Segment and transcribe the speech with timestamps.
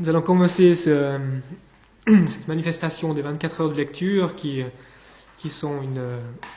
[0.00, 1.20] Nous allons commencer ce,
[2.08, 4.64] cette manifestation des 24 heures de lecture qui,
[5.38, 6.04] qui sont une,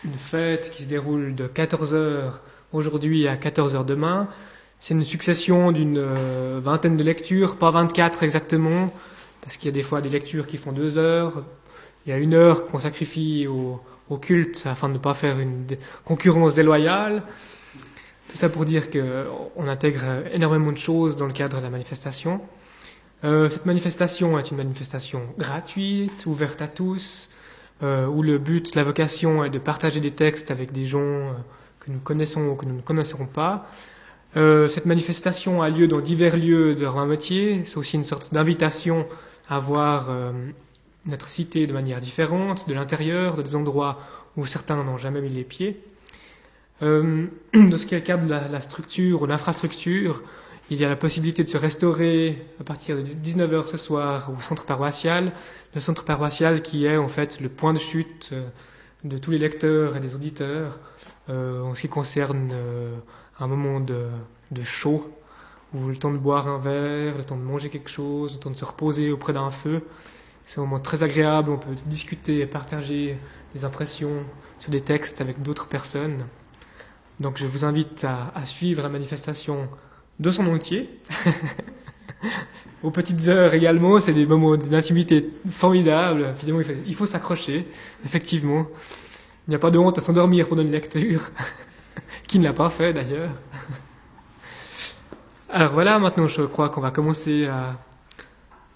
[0.04, 2.42] une fête qui se déroule de 14 heures
[2.74, 4.28] aujourd'hui à 14 heures demain.
[4.80, 8.92] C'est une succession d'une euh, vingtaine de lectures, pas 24 exactement,
[9.42, 11.44] parce qu'il y a des fois des lectures qui font deux heures.
[12.08, 13.80] Il y a une heure qu'on sacrifie au,
[14.10, 15.64] au, culte afin de ne pas faire une
[16.06, 17.22] concurrence déloyale.
[18.30, 22.42] Tout ça pour dire qu'on intègre énormément de choses dans le cadre de la manifestation.
[23.24, 27.32] Euh, cette manifestation est une manifestation gratuite, ouverte à tous,
[27.84, 31.32] euh, où le but, la vocation est de partager des textes avec des gens euh,
[31.80, 33.70] que nous connaissons ou que nous ne connaisserons pas.
[34.36, 37.64] Euh, cette manifestation a lieu dans divers lieux de Rametier.
[37.66, 39.08] C'est aussi une sorte d'invitation
[39.48, 40.10] à voir
[41.06, 44.00] notre cité de manière différente, de l'intérieur, de des endroits
[44.36, 45.80] où certains n'ont jamais mis les pieds.
[46.82, 50.22] De ce qui est le cas de la, la structure ou l'infrastructure,
[50.70, 54.42] il y a la possibilité de se restaurer à partir de 19h ce soir au
[54.42, 55.32] centre paroissial.
[55.74, 58.48] Le centre paroissial qui est en fait le point de chute euh,
[59.04, 60.80] de tous les lecteurs et des auditeurs
[61.30, 62.96] euh, en ce qui concerne euh,
[63.40, 64.08] un moment de,
[64.52, 65.10] de chaud,
[65.74, 68.52] où le temps de boire un verre, le temps de manger quelque chose, le temps
[68.52, 69.84] de se reposer auprès d'un feu.
[70.46, 73.18] C'est un moment très agréable, on peut discuter et partager
[73.54, 74.24] des impressions
[74.60, 76.26] sur des textes avec d'autres personnes.
[77.20, 79.70] Donc je vous invite à, à suivre la manifestation
[80.20, 80.90] de son entier.
[82.84, 86.34] Aux petites heures également, c'est des moments d'intimité formidables.
[86.36, 87.68] Finalement, il faut s'accrocher,
[88.06, 88.68] effectivement.
[89.48, 91.32] Il n'y a pas de honte à s'endormir pendant une lecture,
[92.28, 93.32] qui ne l'a pas fait d'ailleurs.
[95.50, 97.78] Alors voilà, maintenant je crois qu'on va commencer à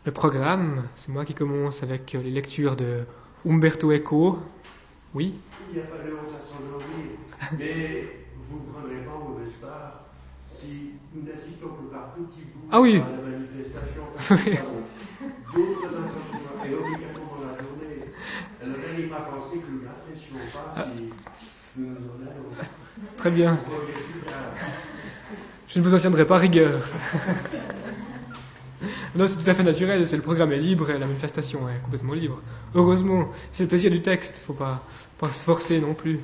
[0.06, 0.84] le programme.
[0.96, 3.00] C'est moi qui commence avec les lectures de
[3.46, 4.40] Umberto Eco.
[5.14, 5.36] Oui?
[5.70, 7.06] Il n'y a pas de honte à s'endormir,
[7.60, 8.08] mais
[8.50, 10.11] vous ne prendrez pas
[10.62, 12.98] si nous n'assistons que par petits bouts ah oui.
[12.98, 14.04] à la manifestation.
[15.54, 18.06] D'autres intentions et obligatoirement la journée.
[18.62, 21.10] Alors n'ayez pas pensé que nous n'apprécions pas si
[21.78, 22.68] nous nous en allons.
[23.18, 23.60] Très bien.
[25.68, 26.80] Je ne vous en tiendrai pas rigueur.
[29.16, 30.06] non, c'est tout à fait naturel.
[30.06, 32.42] C'est le programme est libre et la manifestation est complètement libre.
[32.76, 34.38] Heureusement, c'est le plaisir du texte.
[34.38, 34.86] Faut pas,
[35.18, 36.20] pas se forcer non plus.